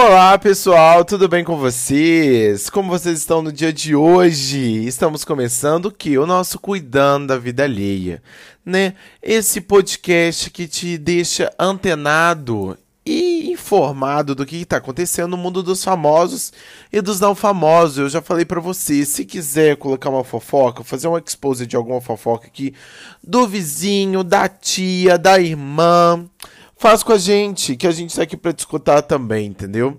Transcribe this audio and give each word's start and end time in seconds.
Olá 0.00 0.38
pessoal, 0.38 1.04
tudo 1.04 1.26
bem 1.26 1.42
com 1.42 1.56
vocês? 1.56 2.70
Como 2.70 2.88
vocês 2.88 3.18
estão 3.18 3.42
no 3.42 3.50
dia 3.50 3.72
de 3.72 3.96
hoje? 3.96 4.86
Estamos 4.86 5.24
começando 5.24 5.86
o 5.86 5.90
que? 5.90 6.16
O 6.16 6.24
nosso 6.24 6.56
Cuidando 6.60 7.26
da 7.26 7.36
Vida 7.36 7.64
Alheia, 7.64 8.22
né? 8.64 8.94
Esse 9.20 9.60
podcast 9.60 10.50
que 10.50 10.68
te 10.68 10.96
deixa 10.96 11.52
antenado 11.58 12.78
e 13.04 13.50
informado 13.50 14.36
do 14.36 14.46
que 14.46 14.58
está 14.58 14.76
acontecendo 14.76 15.30
no 15.30 15.36
mundo 15.36 15.64
dos 15.64 15.82
famosos 15.82 16.52
e 16.92 17.00
dos 17.00 17.18
não 17.18 17.34
famosos. 17.34 17.98
Eu 17.98 18.08
já 18.08 18.22
falei 18.22 18.44
para 18.44 18.60
você, 18.60 19.04
se 19.04 19.24
quiser 19.24 19.76
colocar 19.76 20.10
uma 20.10 20.22
fofoca, 20.22 20.84
fazer 20.84 21.08
um 21.08 21.18
expose 21.18 21.66
de 21.66 21.74
alguma 21.74 22.00
fofoca 22.00 22.46
aqui 22.46 22.72
do 23.20 23.48
vizinho, 23.48 24.22
da 24.22 24.48
tia, 24.48 25.18
da 25.18 25.40
irmã, 25.40 26.24
Faz 26.78 27.02
com 27.02 27.12
a 27.12 27.18
gente, 27.18 27.74
que 27.74 27.88
a 27.88 27.90
gente 27.90 28.10
está 28.10 28.22
aqui 28.22 28.36
para 28.36 28.52
discutir 28.52 29.02
também, 29.02 29.46
entendeu? 29.46 29.98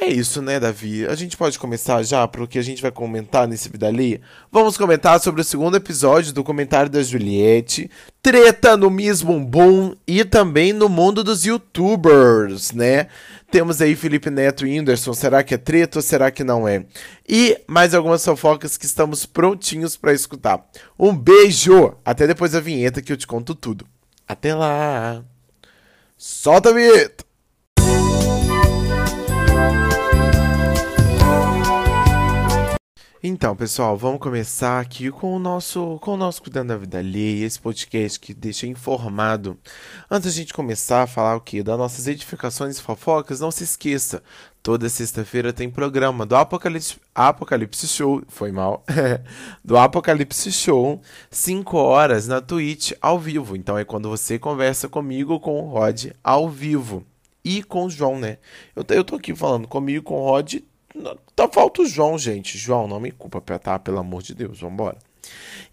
É 0.00 0.06
isso, 0.06 0.42
né, 0.42 0.60
Davi? 0.60 1.06
A 1.06 1.14
gente 1.14 1.38
pode 1.38 1.58
começar 1.58 2.02
já 2.02 2.28
para 2.28 2.44
o 2.44 2.46
que 2.46 2.58
a 2.58 2.62
gente 2.62 2.82
vai 2.82 2.90
comentar 2.90 3.48
nesse 3.48 3.68
Vida 3.70 3.88
ali. 3.88 4.20
Vamos 4.52 4.76
comentar 4.76 5.18
sobre 5.18 5.40
o 5.40 5.44
segundo 5.44 5.76
episódio 5.76 6.34
do 6.34 6.44
comentário 6.44 6.90
da 6.90 7.02
Juliette, 7.02 7.90
treta 8.22 8.76
no 8.76 8.90
mesmo 8.90 9.40
boom 9.40 9.94
e 10.06 10.22
também 10.22 10.74
no 10.74 10.86
mundo 10.88 11.24
dos 11.24 11.46
youtubers, 11.46 12.72
né? 12.72 13.08
Temos 13.50 13.80
aí 13.80 13.96
Felipe 13.96 14.28
Neto 14.28 14.66
e 14.66 14.78
Whindersson, 14.78 15.14
será 15.14 15.42
que 15.42 15.54
é 15.54 15.58
treta 15.58 15.98
ou 15.98 16.02
será 16.02 16.30
que 16.30 16.44
não 16.44 16.68
é? 16.68 16.84
E 17.26 17.58
mais 17.66 17.94
algumas 17.94 18.22
fofocas 18.22 18.76
que 18.76 18.84
estamos 18.84 19.24
prontinhos 19.24 19.96
para 19.96 20.12
escutar. 20.12 20.62
Um 20.98 21.16
beijo! 21.16 21.96
Até 22.04 22.26
depois 22.26 22.52
da 22.52 22.60
vinheta 22.60 23.00
que 23.00 23.12
eu 23.12 23.16
te 23.16 23.26
conto 23.26 23.54
tudo. 23.54 23.86
Até 24.28 24.54
lá! 24.54 25.24
Solta 26.18 26.70
a 26.70 26.72
vinheta! 26.72 27.27
Então, 33.20 33.56
pessoal, 33.56 33.96
vamos 33.96 34.20
começar 34.20 34.78
aqui 34.78 35.10
com 35.10 35.34
o 35.34 35.40
nosso, 35.40 35.98
com 36.00 36.12
o 36.12 36.16
nosso 36.16 36.40
Cuidando 36.40 36.68
da 36.68 36.76
Vida 36.76 36.98
Alheia, 36.98 37.44
esse 37.44 37.58
podcast 37.58 38.20
que 38.20 38.32
deixa 38.32 38.64
informado. 38.64 39.58
Antes 40.08 40.26
da 40.26 40.36
gente 40.40 40.54
começar 40.54 41.02
a 41.02 41.06
falar 41.08 41.34
o 41.34 41.40
que? 41.40 41.60
Das 41.60 41.76
nossas 41.76 42.06
edificações 42.06 42.78
e 42.78 42.82
fofocas, 42.82 43.40
não 43.40 43.50
se 43.50 43.64
esqueça, 43.64 44.22
toda 44.62 44.88
sexta-feira 44.88 45.52
tem 45.52 45.68
programa 45.68 46.24
do 46.24 46.36
Apocalipse, 46.36 46.96
Apocalipse 47.12 47.88
Show, 47.88 48.22
foi 48.28 48.52
mal, 48.52 48.84
do 49.64 49.76
Apocalipse 49.76 50.52
Show, 50.52 51.02
5 51.28 51.76
horas 51.76 52.28
na 52.28 52.40
Twitch 52.40 52.92
ao 53.02 53.18
vivo. 53.18 53.56
Então 53.56 53.76
é 53.76 53.84
quando 53.84 54.08
você 54.08 54.38
conversa 54.38 54.88
comigo 54.88 55.40
com 55.40 55.60
o 55.60 55.68
Rod 55.68 56.12
ao 56.22 56.48
vivo. 56.48 57.04
E 57.44 57.64
com 57.64 57.86
o 57.86 57.90
João, 57.90 58.16
né? 58.16 58.38
Eu, 58.76 58.84
eu 58.90 59.02
tô 59.02 59.16
aqui 59.16 59.34
falando 59.34 59.66
comigo 59.66 60.04
com 60.04 60.20
o 60.20 60.24
Rod. 60.24 60.60
Tá 61.34 61.48
falta 61.48 61.82
o 61.82 61.86
João, 61.86 62.18
gente. 62.18 62.58
João, 62.58 62.88
não 62.88 63.00
me 63.00 63.10
culpa, 63.10 63.40
tá? 63.58 63.78
Pelo 63.78 63.98
amor 63.98 64.22
de 64.22 64.34
Deus, 64.34 64.60
vambora. 64.60 64.98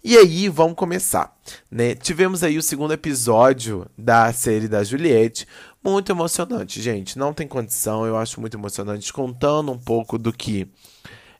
E 0.04 0.16
aí, 0.16 0.48
vamos 0.48 0.76
começar, 0.76 1.34
né? 1.70 1.94
Tivemos 1.94 2.42
aí 2.44 2.58
o 2.58 2.62
segundo 2.62 2.92
episódio 2.92 3.86
da 3.96 4.32
série 4.32 4.68
da 4.68 4.84
Juliette, 4.84 5.46
muito 5.82 6.12
emocionante, 6.12 6.80
gente. 6.80 7.18
Não 7.18 7.32
tem 7.32 7.48
condição, 7.48 8.06
eu 8.06 8.16
acho 8.16 8.40
muito 8.40 8.56
emocionante, 8.56 9.12
contando 9.12 9.72
um 9.72 9.78
pouco 9.78 10.18
do 10.18 10.32
que 10.32 10.68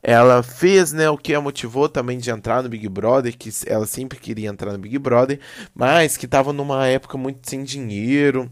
ela 0.02 0.42
fez, 0.42 0.92
né? 0.92 1.10
O 1.10 1.18
que 1.18 1.34
a 1.34 1.40
motivou 1.40 1.88
também 1.88 2.18
de 2.18 2.30
entrar 2.30 2.62
no 2.62 2.68
Big 2.68 2.88
Brother, 2.88 3.36
que 3.36 3.50
ela 3.66 3.86
sempre 3.86 4.18
queria 4.18 4.48
entrar 4.48 4.72
no 4.72 4.78
Big 4.78 4.98
Brother, 4.98 5.40
mas 5.74 6.16
que 6.16 6.26
estava 6.26 6.52
numa 6.52 6.86
época 6.86 7.18
muito 7.18 7.48
sem 7.48 7.62
dinheiro. 7.62 8.50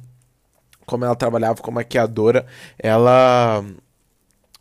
Como 0.86 1.04
ela 1.04 1.16
trabalhava 1.16 1.62
como 1.62 1.76
maquiadora, 1.76 2.44
ela 2.78 3.64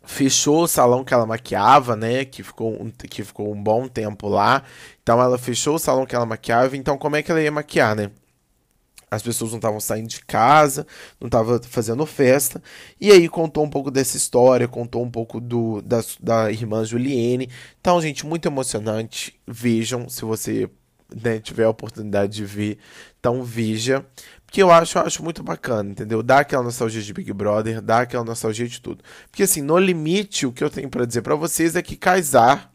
fechou 0.06 0.62
o 0.64 0.68
salão 0.68 1.04
que 1.04 1.14
ela 1.14 1.26
maquiava, 1.26 1.96
né? 1.96 2.24
Que 2.24 2.42
ficou, 2.42 2.72
um, 2.82 2.90
que 2.90 3.24
ficou 3.24 3.52
um 3.52 3.62
bom 3.62 3.88
tempo 3.88 4.28
lá. 4.28 4.62
Então 5.02 5.20
ela 5.20 5.38
fechou 5.38 5.76
o 5.76 5.78
salão 5.78 6.06
que 6.06 6.14
ela 6.14 6.26
maquiava. 6.26 6.76
Então, 6.76 6.96
como 6.98 7.16
é 7.16 7.22
que 7.22 7.30
ela 7.30 7.42
ia 7.42 7.50
maquiar, 7.50 7.94
né? 7.96 8.10
as 9.14 9.22
pessoas 9.22 9.52
não 9.52 9.58
estavam 9.58 9.80
saindo 9.80 10.08
de 10.08 10.24
casa, 10.24 10.86
não 11.20 11.28
estavam 11.28 11.60
fazendo 11.62 12.04
festa. 12.04 12.62
E 13.00 13.10
aí 13.10 13.28
contou 13.28 13.64
um 13.64 13.70
pouco 13.70 13.90
dessa 13.90 14.16
história, 14.16 14.68
contou 14.68 15.02
um 15.02 15.10
pouco 15.10 15.40
do, 15.40 15.80
da, 15.82 16.00
da 16.20 16.50
irmã 16.50 16.84
Juliene. 16.84 17.48
Então, 17.80 18.00
gente, 18.00 18.26
muito 18.26 18.46
emocionante. 18.46 19.38
Vejam, 19.46 20.08
se 20.08 20.24
você 20.24 20.68
né, 21.14 21.38
tiver 21.38 21.64
a 21.64 21.70
oportunidade 21.70 22.32
de 22.32 22.44
ver, 22.44 22.78
então 23.18 23.42
veja. 23.42 24.04
Porque 24.54 24.62
eu 24.62 24.70
acho, 24.70 24.96
eu 24.96 25.02
acho 25.02 25.20
muito 25.20 25.42
bacana, 25.42 25.90
entendeu? 25.90 26.22
Dá 26.22 26.38
aquela 26.38 26.62
nostalgia 26.62 27.02
de 27.02 27.12
Big 27.12 27.32
Brother, 27.32 27.82
dá 27.82 28.02
aquela 28.02 28.22
nostalgia 28.22 28.68
de 28.68 28.80
tudo. 28.80 29.02
Porque 29.28 29.42
assim, 29.42 29.60
no 29.60 29.76
limite, 29.76 30.46
o 30.46 30.52
que 30.52 30.62
eu 30.62 30.70
tenho 30.70 30.88
para 30.88 31.04
dizer 31.04 31.22
para 31.22 31.34
vocês 31.34 31.74
é 31.74 31.82
que 31.82 31.96
Kaysar 31.96 32.70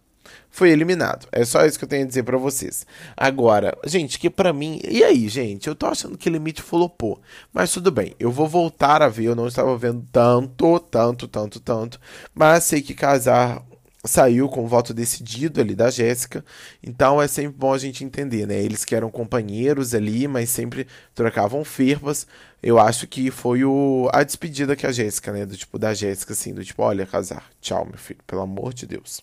foi 0.52 0.72
eliminado. 0.72 1.26
É 1.32 1.46
só 1.46 1.66
isso 1.66 1.80
que 1.80 1.86
eu 1.86 1.88
tenho 1.88 2.04
a 2.04 2.08
dizer 2.08 2.24
para 2.24 2.38
vocês. 2.38 2.86
Agora, 3.16 3.78
gente, 3.86 4.20
que 4.20 4.30
para 4.30 4.52
mim. 4.52 4.82
E 4.84 5.06
aí, 5.06 5.30
gente? 5.30 5.70
Eu 5.70 5.76
tô 5.76 5.86
achando 5.86 6.18
que 6.18 6.30
limite 6.30 6.62
flopou. 6.62 7.22
Mas 7.54 7.72
tudo 7.72 7.90
bem, 7.92 8.14
eu 8.20 8.30
vou 8.30 8.46
voltar 8.46 9.02
a 9.02 9.08
ver. 9.08 9.28
Eu 9.28 9.36
não 9.36 9.48
estava 9.48 9.78
vendo 9.78 10.06
tanto, 10.12 10.82
tanto, 10.82 11.30
tanto, 11.30 11.62
tanto. 11.62 11.98
Mas 12.36 12.66
sei 12.66 12.82
que 12.82 12.94
casar 12.94 13.64
saiu 14.04 14.48
com 14.48 14.64
o 14.64 14.68
voto 14.68 14.94
decidido 14.94 15.60
ali 15.60 15.76
da 15.76 15.90
Jéssica. 15.90 16.44
Então 16.82 17.22
é 17.22 17.28
sempre 17.28 17.58
bom 17.58 17.74
a 17.74 17.78
gente 17.78 18.04
entender, 18.04 18.48
né? 18.48 18.56
Eles 18.62 18.86
que 18.86 18.96
eram 18.96 19.12
companheiros 19.12 19.94
ali, 19.94 20.28
mas 20.28 20.50
sempre 20.50 20.88
trocavam 21.14 21.64
fervas. 21.64 22.26
Eu 22.62 22.80
acho 22.80 23.08
que 23.08 23.30
foi 23.32 23.64
o, 23.64 24.10
a 24.14 24.24
despedida 24.24 24.76
que 24.76 24.88
a 24.88 24.92
Jéssica, 24.92 25.32
né? 25.32 25.46
Do 25.46 25.58
tipo 25.58 25.78
da 25.78 25.94
Jéssica, 25.94 26.34
assim, 26.34 26.54
do 26.54 26.64
tipo, 26.64 26.82
olha, 26.82 27.06
casar. 27.06 27.46
Tchau, 27.62 27.86
meu 27.86 27.98
filho, 27.98 28.20
pelo 28.26 28.42
amor 28.42 28.74
de 28.74 28.86
Deus. 28.86 29.22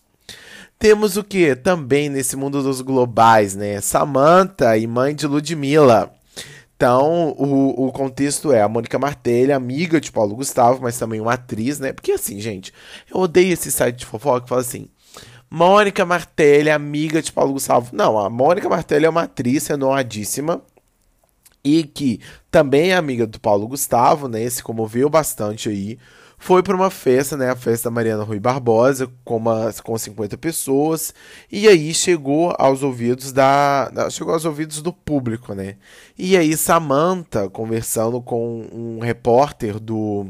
Temos 0.77 1.17
o 1.17 1.23
que? 1.23 1.55
Também 1.55 2.09
nesse 2.09 2.35
mundo 2.35 2.61
dos 2.61 2.81
globais, 2.81 3.55
né? 3.55 3.81
Samantha 3.81 4.77
e 4.77 4.85
mãe 4.85 5.15
de 5.15 5.25
Ludmilla. 5.25 6.16
Então, 6.77 7.29
o, 7.39 7.87
o 7.87 7.91
contexto 7.91 8.51
é 8.51 8.61
a 8.61 8.69
Mônica 8.69 8.99
Martelli, 8.99 9.51
amiga 9.51 9.99
de 9.99 10.11
Paulo 10.11 10.35
Gustavo, 10.35 10.83
mas 10.83 10.97
também 10.97 11.19
uma 11.19 11.33
atriz, 11.33 11.79
né? 11.79 11.91
Porque 11.91 12.11
assim, 12.11 12.39
gente, 12.39 12.71
eu 13.11 13.19
odeio 13.19 13.51
esse 13.51 13.71
site 13.71 13.97
de 13.97 14.05
fofoca 14.05 14.41
que 14.41 14.49
fala 14.49 14.61
assim: 14.61 14.87
Mônica 15.49 16.05
Martelli, 16.05 16.69
amiga 16.69 17.19
de 17.19 17.31
Paulo 17.31 17.53
Gustavo. 17.53 17.89
Não, 17.95 18.19
a 18.19 18.29
Mônica 18.29 18.69
Martelli 18.69 19.05
é 19.05 19.09
uma 19.09 19.23
atriz 19.23 19.65
renomadíssima 19.65 20.61
e 21.63 21.83
que 21.83 22.19
também 22.51 22.91
é 22.91 22.95
amiga 22.95 23.25
do 23.25 23.39
Paulo 23.39 23.67
Gustavo, 23.67 24.27
né? 24.27 24.47
Se 24.47 24.61
comoveu 24.61 25.09
bastante 25.09 25.69
aí 25.69 25.97
foi 26.37 26.61
para 26.61 26.75
uma 26.75 26.91
festa, 26.91 27.35
né, 27.35 27.49
a 27.49 27.55
festa 27.55 27.89
da 27.89 27.93
Mariana 27.93 28.23
Rui 28.23 28.39
Barbosa, 28.39 29.11
com, 29.25 29.37
uma, 29.37 29.73
com 29.83 29.97
50 29.97 30.37
pessoas, 30.37 31.13
e 31.51 31.67
aí 31.67 31.93
chegou 31.93 32.55
aos 32.57 32.83
ouvidos 32.83 33.31
da, 33.31 33.91
chegou 34.11 34.33
aos 34.33 34.45
ouvidos 34.45 34.81
do 34.81 34.93
público, 34.93 35.53
né? 35.53 35.75
E 36.17 36.37
aí 36.37 36.55
Samantha 36.55 37.49
conversando 37.49 38.21
com 38.21 38.67
um 38.71 38.99
repórter 38.99 39.79
do 39.79 40.27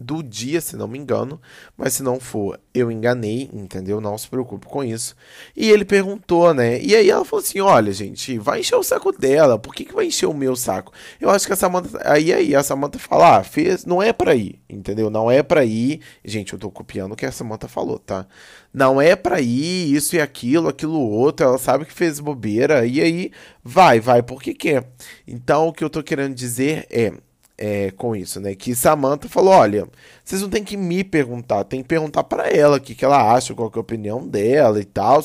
do 0.00 0.22
dia, 0.22 0.62
se 0.62 0.76
não 0.76 0.88
me 0.88 0.98
engano, 0.98 1.38
mas 1.76 1.92
se 1.92 2.02
não 2.02 2.18
for, 2.18 2.58
eu 2.72 2.90
enganei, 2.90 3.50
entendeu? 3.52 4.00
Não 4.00 4.16
se 4.16 4.26
preocupe 4.26 4.66
com 4.66 4.82
isso. 4.82 5.14
E 5.54 5.70
ele 5.70 5.84
perguntou, 5.84 6.54
né? 6.54 6.80
E 6.80 6.96
aí 6.96 7.10
ela 7.10 7.24
falou 7.24 7.44
assim: 7.44 7.60
olha, 7.60 7.92
gente, 7.92 8.38
vai 8.38 8.60
encher 8.60 8.76
o 8.76 8.82
saco 8.82 9.12
dela, 9.12 9.58
por 9.58 9.74
que, 9.74 9.84
que 9.84 9.94
vai 9.94 10.06
encher 10.06 10.24
o 10.24 10.32
meu 10.32 10.56
saco? 10.56 10.90
Eu 11.20 11.28
acho 11.28 11.46
que 11.46 11.52
a 11.52 11.56
Samanta. 11.56 12.00
Aí 12.02 12.32
aí 12.32 12.54
a 12.54 12.62
Samanta 12.62 12.98
fala: 12.98 13.38
ah, 13.38 13.44
fez, 13.44 13.84
não 13.84 14.02
é 14.02 14.10
pra 14.10 14.34
ir, 14.34 14.58
entendeu? 14.70 15.10
Não 15.10 15.30
é 15.30 15.42
pra 15.42 15.66
ir. 15.66 16.00
Gente, 16.24 16.54
eu 16.54 16.58
tô 16.58 16.70
copiando 16.70 17.12
o 17.12 17.16
que 17.16 17.26
a 17.26 17.32
Samanta 17.32 17.68
falou, 17.68 17.98
tá? 17.98 18.26
Não 18.72 19.00
é 19.00 19.14
pra 19.14 19.40
ir, 19.40 19.94
isso 19.94 20.16
e 20.16 20.20
aquilo, 20.20 20.68
aquilo 20.68 20.98
outro, 20.98 21.44
ela 21.44 21.58
sabe 21.58 21.84
que 21.84 21.92
fez 21.92 22.20
bobeira, 22.20 22.86
e 22.86 23.00
aí 23.00 23.32
vai, 23.62 24.00
vai 24.00 24.22
porque 24.22 24.54
quer. 24.54 24.88
Então 25.26 25.68
o 25.68 25.72
que 25.72 25.84
eu 25.84 25.90
tô 25.90 26.02
querendo 26.02 26.34
dizer 26.34 26.86
é 26.88 27.12
é, 27.60 27.90
com 27.90 28.16
isso, 28.16 28.40
né? 28.40 28.54
Que 28.54 28.74
Samantha 28.74 29.28
falou: 29.28 29.52
olha, 29.52 29.86
vocês 30.24 30.40
não 30.40 30.48
tem 30.48 30.64
que 30.64 30.78
me 30.78 31.04
perguntar, 31.04 31.62
tem 31.64 31.82
que 31.82 31.88
perguntar 31.88 32.24
para 32.24 32.48
ela 32.48 32.78
o 32.78 32.80
que, 32.80 32.94
que 32.94 33.04
ela 33.04 33.34
acha, 33.34 33.54
qual 33.54 33.70
é 33.72 33.76
a 33.76 33.80
opinião 33.80 34.26
dela 34.26 34.80
e 34.80 34.84
tal. 34.84 35.22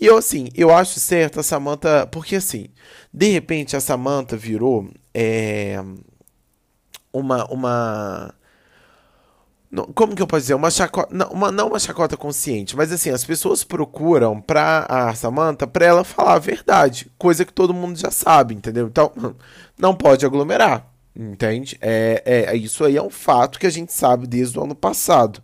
E 0.00 0.06
eu, 0.06 0.18
assim, 0.18 0.48
eu 0.56 0.74
acho 0.74 0.98
certo 0.98 1.38
a 1.38 1.44
Samantha, 1.44 2.06
porque 2.10 2.36
assim, 2.36 2.66
de 3.14 3.30
repente 3.30 3.76
a 3.76 3.80
Samantha 3.80 4.36
virou 4.36 4.88
é, 5.14 5.80
uma. 7.12 7.46
uma 7.50 8.34
como 9.94 10.16
que 10.16 10.22
eu 10.22 10.26
posso 10.26 10.42
dizer? 10.42 10.54
Uma 10.54 10.70
chacota. 10.70 11.14
Não 11.14 11.28
uma, 11.28 11.52
não 11.52 11.68
uma 11.68 11.78
chacota 11.78 12.16
consciente, 12.16 12.76
mas 12.76 12.90
assim, 12.90 13.10
as 13.10 13.24
pessoas 13.24 13.62
procuram 13.62 14.40
pra 14.40 14.86
a 14.88 15.14
Samantha 15.14 15.66
pra 15.68 15.86
ela 15.86 16.02
falar 16.04 16.34
a 16.34 16.38
verdade, 16.40 17.10
coisa 17.16 17.44
que 17.44 17.52
todo 17.52 17.72
mundo 17.74 17.96
já 17.96 18.10
sabe, 18.10 18.54
entendeu? 18.54 18.88
Então, 18.88 19.12
não 19.78 19.94
pode 19.94 20.26
aglomerar. 20.26 20.95
Entende? 21.16 21.78
É, 21.80 22.22
é, 22.26 22.56
isso 22.56 22.84
aí 22.84 22.96
é 22.96 23.02
um 23.02 23.10
fato 23.10 23.58
que 23.58 23.66
a 23.66 23.70
gente 23.70 23.92
sabe 23.92 24.26
desde 24.26 24.58
o 24.58 24.62
ano 24.64 24.74
passado. 24.74 25.42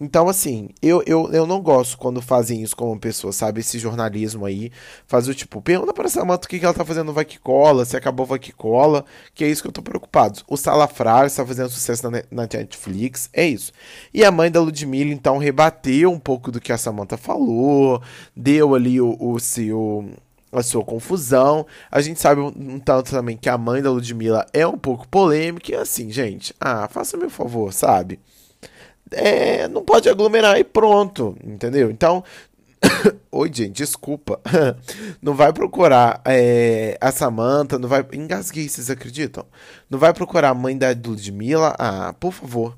Então, 0.00 0.28
assim, 0.28 0.70
eu, 0.80 1.02
eu, 1.06 1.30
eu 1.32 1.46
não 1.46 1.60
gosto 1.60 1.98
quando 1.98 2.20
fazem 2.20 2.62
isso 2.62 2.74
com 2.74 2.90
uma 2.90 2.98
pessoa, 2.98 3.32
sabe? 3.32 3.60
Esse 3.60 3.78
jornalismo 3.78 4.44
aí. 4.44 4.70
Faz 5.06 5.28
o 5.28 5.34
tipo, 5.34 5.60
pergunta 5.62 5.92
pra 5.92 6.08
Samanta 6.08 6.46
o 6.46 6.48
que, 6.48 6.58
que 6.58 6.64
ela 6.64 6.74
tá 6.74 6.84
fazendo 6.84 7.06
no 7.06 7.12
Vai 7.12 7.24
Que 7.24 7.38
Cola, 7.38 7.84
se 7.84 7.96
acabou 7.96 8.26
Vai 8.26 8.38
Que 8.38 8.52
Cola, 8.52 9.04
que 9.34 9.44
é 9.44 9.48
isso 9.48 9.62
que 9.62 9.68
eu 9.68 9.72
tô 9.72 9.82
preocupado. 9.82 10.40
O 10.48 10.56
Salafrário 10.56 11.26
está 11.26 11.44
fazendo 11.46 11.70
sucesso 11.70 12.10
na, 12.10 12.22
na 12.30 12.42
Netflix, 12.42 13.28
é 13.32 13.46
isso. 13.46 13.72
E 14.12 14.24
a 14.24 14.30
mãe 14.30 14.50
da 14.50 14.60
Ludmilla, 14.60 15.12
então, 15.12 15.38
rebateu 15.38 16.10
um 16.10 16.18
pouco 16.18 16.50
do 16.50 16.60
que 16.60 16.72
a 16.72 16.78
Samanta 16.78 17.16
falou, 17.16 18.02
deu 18.34 18.74
ali 18.74 19.00
o, 19.00 19.16
o 19.20 19.38
seu 19.38 20.10
a 20.52 20.62
sua 20.62 20.84
confusão. 20.84 21.66
A 21.90 22.00
gente 22.00 22.20
sabe 22.20 22.40
um 22.40 22.78
tanto 22.78 23.10
também 23.10 23.36
que 23.36 23.48
a 23.48 23.56
mãe 23.56 23.82
da 23.82 23.90
Ludmilla 23.90 24.46
é 24.52 24.66
um 24.66 24.78
pouco 24.78 25.08
polêmica. 25.08 25.72
E 25.72 25.74
assim, 25.74 26.10
gente, 26.10 26.54
ah, 26.60 26.88
faça-me 26.88 27.24
um 27.24 27.30
favor, 27.30 27.72
sabe? 27.72 28.20
É, 29.10 29.68
não 29.68 29.84
pode 29.84 30.08
aglomerar 30.08 30.58
e 30.58 30.64
pronto, 30.64 31.36
entendeu? 31.44 31.90
Então, 31.90 32.24
Oi, 33.30 33.50
gente, 33.52 33.76
desculpa. 33.76 34.40
Não 35.22 35.34
vai 35.34 35.52
procurar 35.52 36.20
é, 36.24 36.98
a 37.00 37.12
Samantha, 37.12 37.78
não 37.78 37.88
vai. 37.88 38.04
Engasguei, 38.12 38.68
vocês 38.68 38.90
acreditam? 38.90 39.46
Não 39.88 39.98
vai 39.98 40.12
procurar 40.12 40.50
a 40.50 40.54
mãe 40.54 40.76
da 40.76 40.88
Ludmilla? 40.88 41.74
Ah, 41.78 42.12
por 42.18 42.32
favor. 42.32 42.76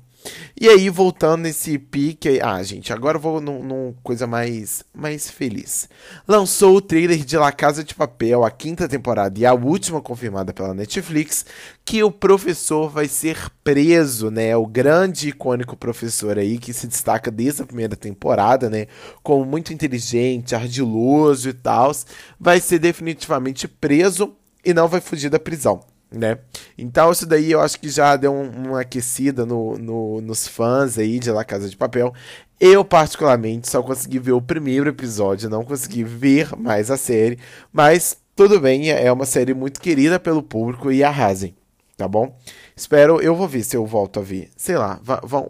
E 0.59 0.69
aí, 0.69 0.89
voltando 0.89 1.41
nesse 1.41 1.77
pique. 1.77 2.39
Ah, 2.41 2.61
gente, 2.63 2.91
agora 2.93 3.17
eu 3.17 3.21
vou 3.21 3.41
num, 3.41 3.63
num, 3.63 3.93
coisa 4.03 4.25
mais, 4.25 4.83
mais 4.93 5.29
feliz. 5.29 5.89
Lançou 6.27 6.75
o 6.77 6.81
trailer 6.81 7.23
de 7.23 7.37
La 7.37 7.51
Casa 7.51 7.83
de 7.83 7.93
Papel, 7.93 8.43
a 8.43 8.51
quinta 8.51 8.87
temporada 8.87 9.39
e 9.39 9.45
a 9.45 9.53
última 9.53 10.01
confirmada 10.01 10.53
pela 10.53 10.73
Netflix, 10.73 11.45
que 11.83 12.03
o 12.03 12.11
professor 12.11 12.89
vai 12.89 13.07
ser 13.07 13.37
preso, 13.63 14.31
né? 14.31 14.55
O 14.55 14.65
grande 14.65 15.29
icônico 15.29 15.75
professor 15.75 16.37
aí 16.37 16.57
que 16.57 16.73
se 16.73 16.87
destaca 16.87 17.29
desde 17.29 17.61
a 17.61 17.65
primeira 17.65 17.95
temporada, 17.95 18.69
né? 18.69 18.87
Como 19.21 19.45
muito 19.45 19.73
inteligente, 19.73 20.55
ardiloso 20.55 21.49
e 21.49 21.53
tal, 21.53 21.91
vai 22.39 22.59
ser 22.59 22.79
definitivamente 22.79 23.67
preso 23.67 24.35
e 24.63 24.73
não 24.73 24.87
vai 24.87 25.01
fugir 25.01 25.29
da 25.29 25.39
prisão 25.39 25.81
né? 26.11 26.37
Então 26.77 27.11
isso 27.11 27.25
daí 27.25 27.51
eu 27.51 27.61
acho 27.61 27.79
que 27.79 27.89
já 27.89 28.15
deu 28.15 28.33
um, 28.33 28.49
uma 28.67 28.81
aquecida 28.81 29.45
no, 29.45 29.77
no, 29.77 30.21
nos 30.21 30.47
fãs 30.47 30.97
aí 30.97 31.19
de 31.19 31.31
La 31.31 31.43
Casa 31.43 31.69
de 31.69 31.77
Papel. 31.77 32.13
Eu, 32.59 32.85
particularmente, 32.85 33.69
só 33.69 33.83
consegui 33.83 34.17
ver 34.17 34.31
o 34.31 34.41
primeiro 34.41 34.89
episódio, 34.89 35.49
não 35.49 35.65
consegui 35.65 36.03
ver 36.03 36.55
mais 36.55 36.89
a 36.89 36.95
série, 36.95 37.37
mas 37.71 38.17
tudo 38.35 38.59
bem, 38.59 38.89
é 38.89 39.11
uma 39.11 39.25
série 39.25 39.53
muito 39.53 39.81
querida 39.81 40.19
pelo 40.19 40.41
público 40.41 40.91
e 40.91 41.03
arrasem, 41.03 41.55
tá 41.97 42.07
bom? 42.07 42.37
Espero, 42.75 43.21
eu 43.21 43.35
vou 43.35 43.47
ver 43.47 43.63
se 43.63 43.75
eu 43.77 43.85
volto 43.85 44.19
a 44.19 44.23
ver. 44.23 44.49
Sei 44.57 44.77
lá, 44.77 44.99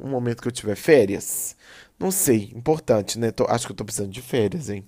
um 0.03 0.09
momento 0.09 0.41
que 0.41 0.47
eu 0.47 0.51
tiver 0.51 0.75
férias. 0.75 1.55
Não 1.99 2.11
sei, 2.11 2.51
importante, 2.55 3.17
né? 3.19 3.31
Tô, 3.31 3.45
acho 3.45 3.65
que 3.65 3.71
eu 3.71 3.75
tô 3.75 3.85
precisando 3.85 4.11
de 4.11 4.21
férias, 4.21 4.69
hein? 4.69 4.85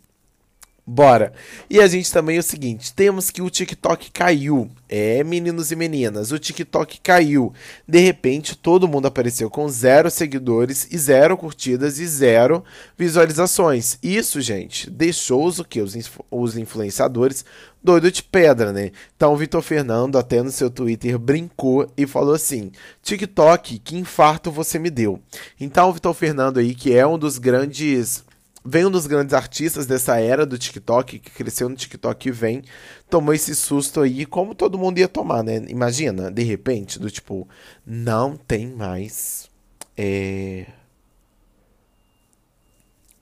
Bora. 0.90 1.34
E 1.70 1.82
a 1.82 1.88
gente 1.88 2.10
também 2.10 2.38
é 2.38 2.40
o 2.40 2.44
seguinte: 2.44 2.94
temos 2.94 3.30
que 3.30 3.42
o 3.42 3.50
TikTok 3.50 4.10
caiu. 4.10 4.72
É, 4.88 5.22
meninos 5.22 5.70
e 5.70 5.76
meninas, 5.76 6.32
o 6.32 6.40
TikTok 6.40 7.02
caiu. 7.02 7.52
De 7.86 8.00
repente, 8.00 8.58
todo 8.58 8.88
mundo 8.88 9.06
apareceu 9.06 9.50
com 9.50 9.68
zero 9.68 10.10
seguidores 10.10 10.88
e 10.90 10.98
zero 10.98 11.36
curtidas 11.36 12.00
e 12.00 12.08
zero 12.08 12.64
visualizações. 12.98 14.00
Isso, 14.02 14.40
gente, 14.40 14.90
deixou 14.90 15.46
os, 15.46 15.60
o 15.60 15.66
que? 15.66 15.82
Os, 15.82 15.94
os 16.32 16.56
influenciadores 16.56 17.44
doido 17.84 18.10
de 18.10 18.24
pedra, 18.24 18.72
né? 18.72 18.92
Então, 19.16 19.34
o 19.34 19.38
Vitor 19.38 19.62
Fernando, 19.62 20.18
até 20.18 20.42
no 20.42 20.52
seu 20.52 20.70
Twitter, 20.70 21.20
brincou 21.20 21.86
e 21.98 22.08
falou 22.08 22.34
assim: 22.34 22.72
TikTok, 23.04 23.80
que 23.80 23.98
infarto 23.98 24.50
você 24.50 24.80
me 24.80 24.90
deu. 24.90 25.20
Então, 25.60 25.90
o 25.90 25.94
Vitor 25.94 26.14
Fernando 26.14 26.60
aí, 26.60 26.74
que 26.74 26.96
é 26.96 27.06
um 27.06 27.20
dos 27.20 27.38
grandes 27.38 28.26
vem 28.68 28.86
um 28.86 28.92
dos 28.92 29.08
grandes 29.08 29.34
artistas 29.34 29.86
dessa 29.86 30.20
era 30.20 30.46
do 30.46 30.58
TikTok, 30.58 31.20
que 31.20 31.32
cresceu 31.32 31.70
no 31.70 31.76
TikTok 31.76 32.28
e 32.28 32.32
vem, 32.32 32.62
tomou 33.10 33.34
esse 33.34 33.56
susto 33.56 34.02
aí, 34.02 34.26
como 34.26 34.54
todo 34.54 34.78
mundo 34.78 35.00
ia 35.00 35.08
tomar, 35.08 35.42
né? 35.42 35.66
Imagina, 35.70 36.30
de 36.30 36.44
repente, 36.44 37.00
do 37.00 37.10
tipo, 37.10 37.48
não 37.86 38.36
tem 38.36 38.68
mais. 38.68 39.50
É... 39.96 40.66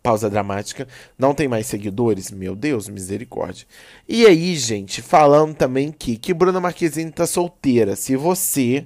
Pausa 0.01 0.30
dramática, 0.30 0.88
não 1.18 1.33
tem 1.33 1.47
mais 1.47 1.65
seguidores, 1.65 2.30
meu 2.30 2.56
Deus, 2.56 2.88
misericórdia. 2.88 3.65
E 4.07 4.25
aí, 4.25 4.56
gente, 4.56 5.01
falando 5.01 5.56
também 5.56 5.92
que, 5.92 6.15
que 6.18 6.33
Bruna 6.33 6.59
Marquezine 6.59 7.12
tá 7.12 7.25
solteira. 7.25 7.95
Se 7.95 8.15
você 8.15 8.86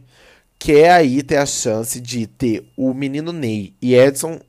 quer 0.57 0.91
aí 0.91 1.23
ter 1.23 1.37
a 1.37 1.45
chance 1.45 1.99
de 2.01 2.27
ter 2.27 2.65
o 2.75 2.93
menino 2.93 3.31
Ney 3.31 3.73
e 3.81 3.95
Edson 3.95 4.39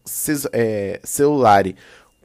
é, 0.53 1.01
Celulari 1.05 1.77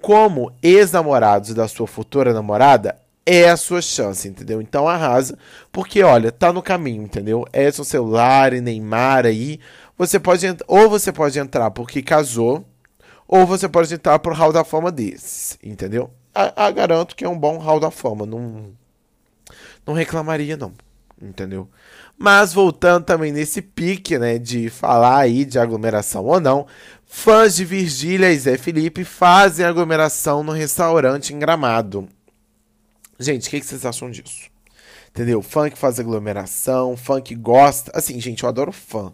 como 0.06 0.52
ex-namorados 0.62 1.56
da 1.56 1.68
sua 1.68 1.88
futura 1.88 2.32
namorada, 2.32 2.96
é 3.26 3.50
a 3.50 3.58
sua 3.58 3.82
chance, 3.82 4.28
entendeu? 4.28 4.62
Então 4.62 4.88
arrasa, 4.88 5.36
porque 5.72 6.04
olha, 6.04 6.32
tá 6.32 6.54
no 6.54 6.62
caminho, 6.62 7.02
entendeu? 7.02 7.44
Edson 7.52 7.84
Celular 7.84 8.54
e 8.54 8.62
Neymar 8.62 9.26
aí, 9.26 9.60
você 9.98 10.20
pode 10.20 10.46
ou 10.68 10.88
você 10.88 11.12
pode 11.12 11.40
entrar 11.40 11.72
porque 11.72 12.04
casou, 12.04 12.64
ou 13.28 13.48
você 13.48 13.68
pode 13.68 13.92
entrar 13.96 14.20
pro 14.20 14.36
hall 14.36 14.54
da 14.54 14.64
fama 14.64 14.92
desses, 14.92 15.58
entendeu? 15.64 16.12
A, 16.36 16.68
a 16.68 16.70
garanto 16.70 17.16
que 17.16 17.26
é 17.26 17.28
um 17.28 17.40
bom 17.40 17.58
hall 17.58 17.80
da 17.80 17.90
fama, 17.90 18.28
não 18.28 18.74
não 19.88 19.96
reclamaria 19.96 20.56
não, 20.56 20.72
entendeu? 21.22 21.70
Mas 22.18 22.54
voltando 22.54 23.06
também 23.06 23.32
nesse 23.32 23.62
pique, 23.62 24.18
né, 24.18 24.38
de 24.38 24.70
falar 24.70 25.20
aí 25.20 25.46
de 25.46 25.60
aglomeração 25.60 26.26
ou 26.26 26.40
não, 26.40 26.68
fãs 27.06 27.56
de 27.56 27.66
Virgília 27.66 28.32
e 28.32 28.38
Zé 28.38 28.58
Felipe 28.58 29.04
fazem 29.04 29.66
aglomeração 29.66 30.44
no 30.44 30.52
restaurante 30.52 31.34
em 31.34 31.40
Gramado. 31.40 32.08
Gente, 33.20 33.48
o 33.48 33.52
que, 33.52 33.60
que, 33.60 33.66
vocês 33.66 33.86
acham 33.86 34.12
disso? 34.12 34.50
Entendeu? 35.10 35.42
Fã 35.42 35.70
que 35.70 35.78
faz 35.78 35.98
aglomeração, 36.00 36.98
fã 36.98 37.22
que 37.22 37.34
gosta. 37.34 37.90
Assim, 37.96 38.20
gente, 38.20 38.44
eu 38.44 38.50
adoro 38.50 38.74
fã. 38.74 39.14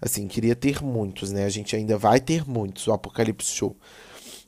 Assim, 0.00 0.26
queria 0.26 0.56
ter 0.56 0.82
muitos, 0.82 1.30
né? 1.30 1.44
A 1.44 1.50
gente 1.50 1.76
ainda 1.76 1.98
vai 1.98 2.18
ter 2.18 2.48
muitos, 2.48 2.86
o 2.86 2.92
Apocalipse 2.92 3.54
Show. 3.54 3.76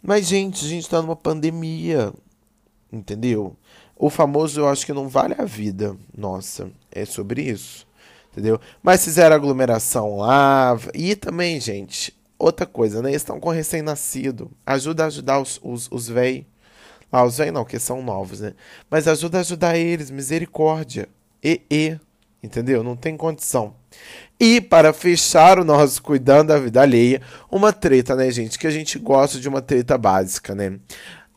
Mas, 0.02 0.26
gente, 0.26 0.64
a 0.64 0.68
gente 0.68 0.88
tá 0.88 1.02
numa 1.02 1.14
pandemia. 1.14 2.10
Entendeu? 2.90 3.54
O 3.96 4.10
famoso 4.10 4.60
eu 4.60 4.68
acho 4.68 4.84
que 4.84 4.92
não 4.92 5.08
vale 5.08 5.34
a 5.38 5.44
vida. 5.44 5.96
Nossa, 6.16 6.70
é 6.90 7.04
sobre 7.04 7.42
isso 7.42 7.86
entendeu? 8.34 8.60
Mas 8.82 9.04
fizeram 9.04 9.36
aglomeração 9.36 10.18
lá. 10.18 10.76
E 10.92 11.14
também, 11.14 11.60
gente, 11.60 12.12
outra 12.38 12.66
coisa, 12.66 13.00
né? 13.00 13.10
Eles 13.10 13.22
estão 13.22 13.38
com 13.38 13.50
recém-nascido. 13.50 14.50
Ajuda 14.66 15.04
a 15.04 15.06
ajudar 15.06 15.40
os, 15.40 15.60
os, 15.62 15.88
os 15.90 16.08
véi. 16.08 16.46
Ah, 17.10 17.24
os 17.24 17.38
véi 17.38 17.52
não, 17.52 17.64
que 17.64 17.78
são 17.78 18.02
novos, 18.02 18.40
né? 18.40 18.54
Mas 18.90 19.06
ajuda 19.06 19.38
a 19.38 19.40
ajudar 19.40 19.76
eles, 19.76 20.10
misericórdia. 20.10 21.08
E, 21.42 21.60
e, 21.70 21.96
entendeu? 22.42 22.82
Não 22.82 22.96
tem 22.96 23.16
condição. 23.16 23.74
E 24.38 24.60
para 24.60 24.92
fechar 24.92 25.60
o 25.60 25.64
nosso 25.64 26.02
Cuidando 26.02 26.48
da 26.48 26.58
Vida 26.58 26.82
Alheia, 26.82 27.22
uma 27.48 27.72
treta, 27.72 28.16
né, 28.16 28.28
gente? 28.32 28.58
Que 28.58 28.66
a 28.66 28.70
gente 28.70 28.98
gosta 28.98 29.38
de 29.38 29.48
uma 29.48 29.62
treta 29.62 29.96
básica, 29.96 30.56
né? 30.56 30.80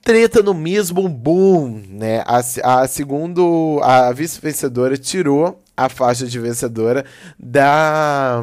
Treta 0.08 0.42
no 0.42 0.54
mesmo 0.54 1.10
boom, 1.10 1.84
né? 1.90 2.24
A, 2.26 2.38
a 2.38 2.88
segundo 2.88 3.82
a 3.84 4.10
vice-vencedora 4.14 4.98
tirou 4.98 5.62
a 5.76 5.90
faixa 5.90 6.26
de 6.26 6.40
vencedora 6.40 7.04
da 7.38 8.42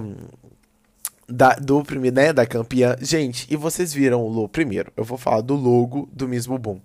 da, 1.26 1.54
do 1.54 1.82
primeiro, 1.82 2.16
né, 2.16 2.34
da 2.34 2.44
campeã. 2.44 2.94
Gente, 3.00 3.46
e 3.50 3.56
vocês 3.56 3.94
viram 3.94 4.20
o 4.20 4.28
logo 4.28 4.50
primeiro? 4.50 4.92
Eu 4.94 5.04
vou 5.04 5.16
falar 5.16 5.40
do 5.40 5.54
logo 5.54 6.06
do 6.12 6.28
mesmo 6.28 6.58
boom. 6.58 6.82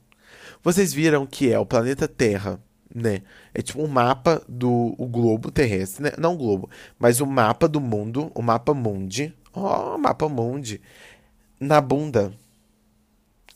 Vocês 0.64 0.94
viram 0.94 1.26
que 1.26 1.52
é 1.52 1.60
o 1.60 1.66
planeta 1.66 2.08
Terra, 2.08 2.58
né? 2.96 3.24
É 3.54 3.62
tipo 3.62 3.84
um 3.84 3.88
mapa 3.88 4.42
do 4.48 4.96
o 4.98 5.06
globo 5.08 5.52
terrestre, 5.52 6.04
né? 6.04 6.12
Não 6.18 6.38
globo, 6.38 6.70
mas 6.98 7.20
o 7.20 7.26
mapa 7.26 7.68
do 7.68 7.82
mundo, 7.82 8.32
o 8.34 8.42
mapa 8.42 8.74
mundi. 8.74 9.34
Ó, 9.54 9.96
oh, 9.96 9.98
mapa 9.98 10.30
mundi 10.30 10.80
na 11.60 11.82
bunda. 11.82 12.32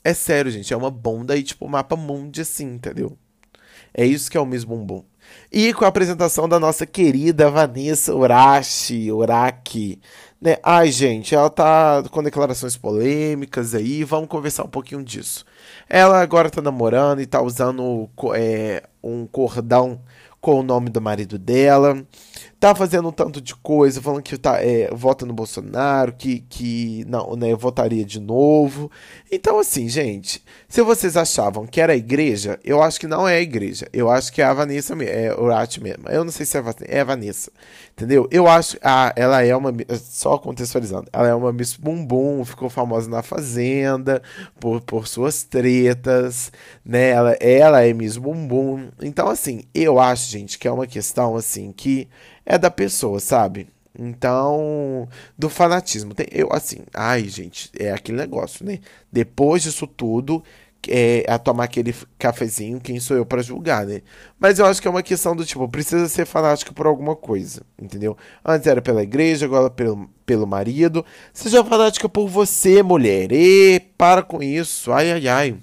É 0.03 0.13
sério, 0.13 0.51
gente, 0.51 0.73
é 0.73 0.77
uma 0.77 0.91
bunda 0.91 1.35
e 1.37 1.43
tipo 1.43 1.67
mapa 1.67 1.95
mundi 1.95 2.41
assim, 2.41 2.73
entendeu? 2.73 3.17
É 3.93 4.05
isso 4.05 4.29
que 4.29 4.37
é 4.37 4.41
o 4.41 4.45
mesmo 4.45 4.75
boom. 4.77 5.03
E 5.51 5.73
com 5.73 5.85
a 5.85 5.87
apresentação 5.87 6.49
da 6.49 6.59
nossa 6.59 6.85
querida 6.85 7.49
Vanessa 7.49 8.13
Urashi, 8.13 9.11
Uraki, 9.11 10.01
né? 10.41 10.57
Ai, 10.61 10.91
gente, 10.91 11.33
ela 11.33 11.49
tá 11.49 12.03
com 12.11 12.21
declarações 12.21 12.75
polêmicas 12.75 13.73
aí, 13.73 14.03
vamos 14.03 14.27
conversar 14.27 14.65
um 14.65 14.69
pouquinho 14.69 15.03
disso. 15.03 15.45
Ela 15.87 16.21
agora 16.21 16.49
tá 16.49 16.61
namorando 16.61 17.21
e 17.21 17.25
tá 17.25 17.41
usando 17.41 18.09
é, 18.35 18.83
um 19.01 19.25
cordão 19.25 20.01
com 20.41 20.59
o 20.59 20.63
nome 20.63 20.89
do 20.89 20.99
marido 20.99 21.39
dela. 21.39 22.05
Tá 22.63 22.73
fazendo 22.73 23.09
um 23.09 23.11
tanto 23.11 23.41
de 23.41 23.53
coisa, 23.55 24.01
falando 24.01 24.23
que 24.23 24.37
tá, 24.37 24.63
é, 24.63 24.89
vota 24.93 25.25
no 25.25 25.33
Bolsonaro, 25.33 26.13
que, 26.13 26.39
que 26.47 27.03
não, 27.09 27.35
né, 27.35 27.53
votaria 27.53 28.05
de 28.05 28.21
novo. 28.21 28.89
Então, 29.29 29.59
assim, 29.59 29.89
gente, 29.89 30.41
se 30.69 30.81
vocês 30.81 31.17
achavam 31.17 31.67
que 31.67 31.81
era 31.81 31.91
a 31.91 31.95
igreja, 31.97 32.57
eu 32.63 32.81
acho 32.81 33.01
que 33.01 33.05
não 33.05 33.27
é 33.27 33.35
a 33.35 33.41
igreja. 33.41 33.85
Eu 33.91 34.09
acho 34.09 34.31
que 34.31 34.41
é 34.41 34.45
a 34.45 34.53
Vanessa 34.53 34.95
é 35.03 35.37
Urati 35.37 35.83
mesmo. 35.83 36.07
Eu 36.07 36.23
não 36.23 36.31
sei 36.31 36.45
se 36.45 36.57
é 36.57 36.63
é 36.87 37.01
a 37.01 37.03
Vanessa, 37.03 37.51
entendeu? 37.91 38.29
Eu 38.31 38.47
acho, 38.47 38.77
ah, 38.81 39.11
ela 39.17 39.43
é 39.43 39.53
uma, 39.53 39.73
só 39.99 40.37
contextualizando, 40.37 41.09
ela 41.11 41.27
é 41.27 41.35
uma 41.35 41.51
Miss 41.51 41.75
Bumbum, 41.75 42.45
ficou 42.45 42.69
famosa 42.69 43.09
na 43.09 43.21
Fazenda, 43.21 44.23
por, 44.57 44.79
por 44.79 45.05
suas 45.05 45.43
tretas, 45.43 46.49
né? 46.85 47.09
Ela, 47.09 47.33
ela 47.41 47.83
é 47.85 47.91
Miss 47.91 48.15
Bumbum. 48.15 48.87
Então, 49.01 49.27
assim, 49.27 49.63
eu 49.75 49.99
acho, 49.99 50.31
gente, 50.31 50.57
que 50.57 50.65
é 50.65 50.71
uma 50.71 50.87
questão, 50.87 51.35
assim, 51.35 51.73
que 51.73 52.07
é 52.45 52.57
da 52.57 52.71
pessoa, 52.71 53.19
sabe? 53.19 53.67
Então, 53.97 55.07
do 55.37 55.49
fanatismo. 55.49 56.13
Tem, 56.13 56.27
eu, 56.31 56.49
assim, 56.51 56.79
ai, 56.93 57.27
gente, 57.29 57.69
é 57.77 57.91
aquele 57.91 58.17
negócio, 58.17 58.65
né? 58.65 58.79
Depois 59.11 59.63
disso 59.63 59.85
tudo, 59.85 60.43
é, 60.87 61.23
a 61.27 61.37
tomar 61.37 61.65
aquele 61.65 61.95
cafezinho, 62.17 62.79
quem 62.81 62.99
sou 62.99 63.15
eu 63.15 63.25
para 63.25 63.41
julgar, 63.41 63.85
né? 63.85 64.01
Mas 64.39 64.59
eu 64.59 64.65
acho 64.65 64.81
que 64.81 64.87
é 64.87 64.91
uma 64.91 65.03
questão 65.03 65.35
do 65.35 65.45
tipo, 65.45 65.67
precisa 65.69 66.07
ser 66.09 66.25
fanático 66.25 66.73
por 66.73 66.87
alguma 66.87 67.15
coisa, 67.15 67.61
entendeu? 67.79 68.17
Antes 68.43 68.67
era 68.67 68.81
pela 68.81 69.03
igreja, 69.03 69.45
agora 69.45 69.69
pelo, 69.69 70.09
pelo 70.25 70.47
marido. 70.47 71.05
Seja 71.31 71.63
fanática 71.63 72.09
por 72.09 72.27
você, 72.27 72.81
mulher. 72.83 73.31
E 73.31 73.79
para 73.97 74.23
com 74.23 74.41
isso. 74.41 74.91
Ai, 74.91 75.11
ai, 75.11 75.27
ai. 75.27 75.57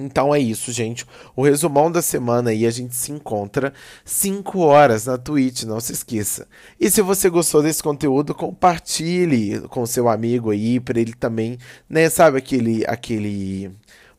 Então 0.00 0.34
é 0.34 0.38
isso, 0.38 0.72
gente. 0.72 1.04
O 1.36 1.42
resumão 1.42 1.92
da 1.92 2.00
semana 2.00 2.50
aí 2.50 2.66
a 2.66 2.70
gente 2.70 2.94
se 2.94 3.12
encontra 3.12 3.72
5 4.04 4.58
horas 4.60 5.06
na 5.06 5.18
Twitch, 5.18 5.64
não 5.64 5.78
se 5.78 5.92
esqueça. 5.92 6.48
E 6.80 6.90
se 6.90 7.02
você 7.02 7.28
gostou 7.28 7.62
desse 7.62 7.82
conteúdo, 7.82 8.34
compartilhe 8.34 9.60
com 9.68 9.84
seu 9.84 10.08
amigo 10.08 10.50
aí 10.50 10.80
para 10.80 10.98
ele 10.98 11.12
também, 11.12 11.58
né, 11.88 12.08
sabe 12.08 12.38
aquele 12.38 12.84
aquele 12.86 13.70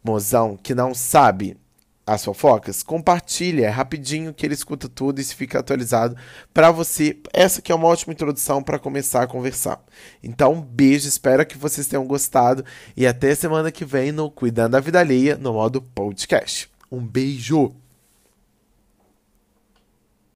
mozão 0.03 0.57
que 0.61 0.75
não 0.75 0.93
sabe 0.93 1.57
as 2.05 2.25
fofocas, 2.25 2.84
compartilha, 2.84 3.65
é 3.65 3.70
rapidinho 3.70 4.34
que 4.34 4.46
ele 4.46 4.53
escuta 4.53 4.89
tudo 4.89 5.20
e 5.20 5.24
se 5.24 5.36
fica 5.36 5.60
atualizado 5.60 6.15
para 6.53 6.72
você. 6.72 7.17
Essa 7.34 7.62
que 7.62 7.72
é 7.72 7.75
uma 7.75 7.88
ótima 7.88 8.13
introdução 8.13 8.62
para 8.63 8.79
começar 8.79 9.24
a 9.24 9.27
conversar. 9.27 9.84
Então, 10.24 10.53
um 10.53 10.62
beijo, 10.62 11.08
espero 11.08 11.46
que 11.46 11.58
vocês 11.58 11.88
tenham 11.88 12.05
gostado 12.05 12.65
e 12.96 13.05
até 13.05 13.34
semana 13.36 13.72
que 13.72 13.86
vem 13.86 14.12
no 14.12 14.29
Cuidando 14.29 14.72
da 14.72 14.79
Vida 14.79 15.00
Alheia 15.00 15.38
no 15.38 15.53
modo 15.53 15.81
podcast. 15.81 16.70
Um 16.91 17.05
beijo! 17.05 17.80